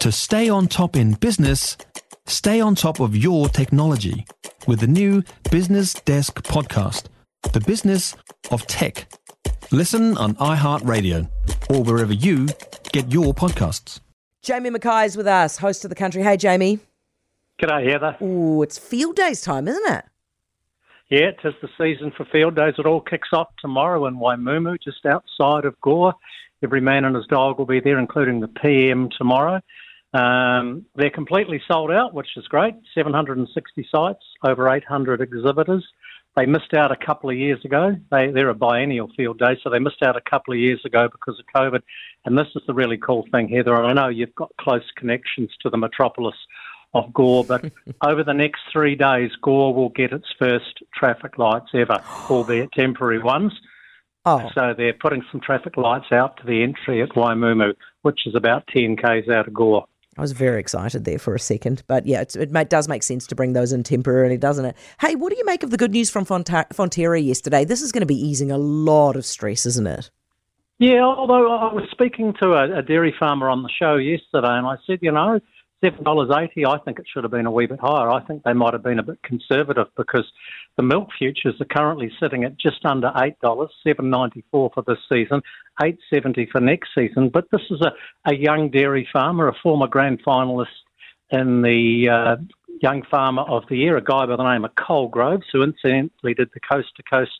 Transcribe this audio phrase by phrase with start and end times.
[0.00, 1.76] To stay on top in business,
[2.24, 4.24] stay on top of your technology
[4.66, 7.08] with the new Business Desk podcast,
[7.52, 8.16] The Business
[8.50, 9.12] of Tech.
[9.70, 11.28] Listen on iHeartRadio
[11.68, 12.48] or wherever you
[12.92, 14.00] get your podcasts.
[14.40, 16.22] Jamie Mackay is with us, host of the country.
[16.22, 16.78] Hey, Jamie.
[17.60, 18.16] G'day, Heather.
[18.22, 20.04] Oh, it's field days time, isn't it?
[21.10, 22.72] Yeah, tis the season for field days.
[22.78, 26.14] It all kicks off tomorrow in Waimumu, just outside of Gore.
[26.62, 29.60] Every man and his dog will be there, including the PM tomorrow.
[30.12, 32.74] Um, they're completely sold out, which is great.
[32.94, 35.86] 760 sites, over 800 exhibitors.
[36.36, 37.96] They missed out a couple of years ago.
[38.10, 41.08] They, they're a biennial field day, so they missed out a couple of years ago
[41.10, 41.82] because of COVID.
[42.24, 43.74] And this is the really cool thing, Heather.
[43.74, 46.36] And I know you've got close connections to the metropolis
[46.94, 51.70] of Gore, but over the next three days, Gore will get its first traffic lights
[51.74, 53.52] ever, albeit temporary ones.
[54.26, 58.34] Oh, So they're putting some traffic lights out to the entry at Waimumu, which is
[58.34, 59.86] about 10 k's out of Gore.
[60.18, 61.82] I was very excited there for a second.
[61.86, 64.76] But yeah, it does make sense to bring those in temporarily, doesn't it?
[65.00, 67.64] Hey, what do you make of the good news from Fonterra yesterday?
[67.64, 70.10] This is going to be easing a lot of stress, isn't it?
[70.78, 74.66] Yeah, although I was speaking to a, a dairy farmer on the show yesterday, and
[74.66, 75.38] I said, you know,
[75.82, 76.66] seven dollars eighty.
[76.66, 78.10] I think it should have been a wee bit higher.
[78.10, 80.30] I think they might have been a bit conservative because
[80.76, 84.82] the milk futures are currently sitting at just under eight dollars, seven ninety four for
[84.86, 85.42] this season,
[85.82, 87.28] eight seventy for next season.
[87.28, 87.92] But this is a,
[88.30, 90.66] a young dairy farmer, a former grand finalist
[91.30, 92.36] in the uh,
[92.82, 96.34] Young Farmer of the Year, a guy by the name of Cole Groves, who incidentally
[96.34, 97.30] did the coast to coast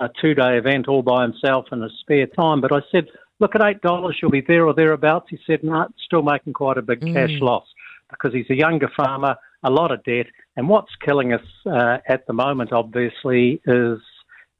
[0.00, 2.60] a two day event all by himself in his spare time.
[2.60, 3.06] But I said,
[3.38, 5.28] look, at $8, you'll be there or thereabouts.
[5.30, 7.66] He said, no, it's still making quite a big cash loss
[8.10, 10.26] because he's a younger farmer, a lot of debt.
[10.56, 13.98] And what's killing us uh, at the moment, obviously, is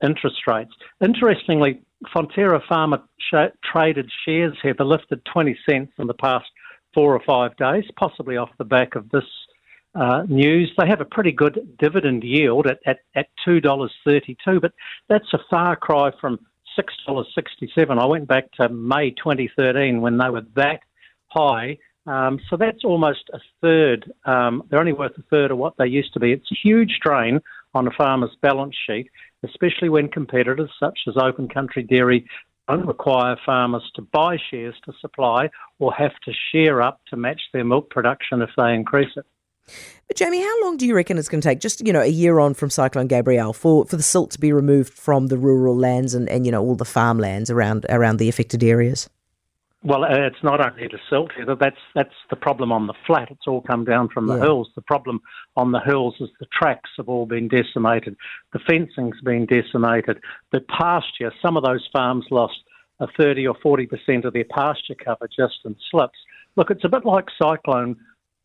[0.02, 0.72] interest rates.
[1.02, 1.80] Interestingly,
[2.14, 6.46] Fonterra Farmer sh- traded shares have lifted 20 cents in the past
[6.94, 9.24] four or five days, possibly off the back of this
[9.94, 10.72] uh, news.
[10.78, 14.72] They have a pretty good dividend yield at, at, at $2.32, but
[15.08, 16.38] that's a far cry from
[16.78, 17.98] $6.67.
[17.98, 20.80] I went back to May 2013 when they were that
[21.28, 21.78] high.
[22.06, 24.12] Um, so that's almost a third.
[24.24, 26.32] Um, they're only worth a third of what they used to be.
[26.32, 27.40] It's a huge drain
[27.74, 29.10] on a farmer's balance sheet,
[29.44, 32.26] especially when competitors such as Open Country Dairy
[32.68, 37.40] don't require farmers to buy shares to supply or have to share up to match
[37.52, 39.24] their milk production if they increase it.
[40.06, 41.60] But Jamie, how long do you reckon it's going to take?
[41.60, 44.52] Just you know, a year on from Cyclone Gabrielle for, for the silt to be
[44.52, 48.28] removed from the rural lands and, and you know all the farmlands around around the
[48.28, 49.08] affected areas.
[49.82, 51.30] Well, uh, it's not only the silt.
[51.60, 53.30] That's that's the problem on the flat.
[53.30, 54.44] It's all come down from the Yeah.
[54.44, 54.70] hills.
[54.74, 55.20] The problem
[55.56, 58.16] on the hills is the tracks have all been decimated.
[58.52, 60.18] The fencing's been decimated.
[60.50, 61.32] The pasture.
[61.40, 62.58] Some of those farms lost
[63.00, 66.18] a thirty or forty percent of their pasture cover just in slips.
[66.56, 67.96] Look, it's a bit like Cyclone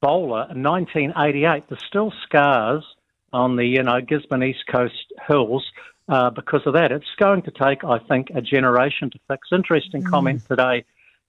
[0.02, 1.64] Bola in 1988.
[1.70, 2.84] There's still scars
[3.32, 5.66] on the you know Gisborne East Coast hills
[6.10, 6.92] uh, because of that.
[6.92, 9.48] It's going to take, I think, a generation to fix.
[9.52, 10.84] Interesting comment today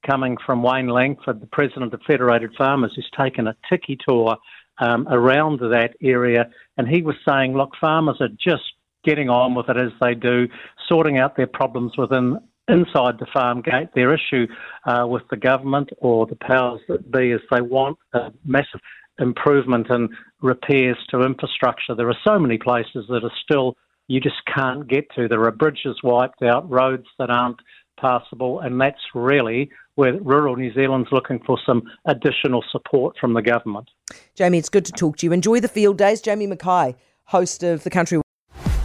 [0.06, 4.36] coming from Wayne Langford, the president of Federated Farmers, who's taken a tiki tour
[4.78, 8.64] um, around that area, and he was saying, look, farmers are just
[9.04, 10.48] getting on with it as they do,
[10.88, 13.88] sorting out their problems within inside the farm gate.
[13.94, 14.46] Their issue
[14.86, 18.80] uh, with the government or the powers that be is they want a massive
[19.18, 20.08] improvement and
[20.40, 21.94] repairs to infrastructure.
[21.94, 23.76] There are so many places that are still
[24.08, 25.28] you just can't get to.
[25.28, 27.60] There are bridges wiped out, roads that aren't
[28.00, 33.42] passable, and that's really where rural New Zealand's looking for some additional support from the
[33.42, 33.90] government.
[34.34, 35.32] Jamie, it's good to talk to you.
[35.32, 36.20] Enjoy the field days.
[36.20, 36.94] Jamie Mackay,
[37.26, 38.20] host of the Country.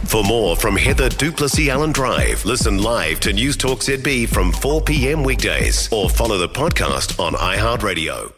[0.04, 4.80] For more from Heather du Plessis-Allen Drive, listen live to News Talk ZB from 4
[4.82, 5.22] p.m.
[5.22, 8.37] weekdays or follow the podcast on iHeartRadio.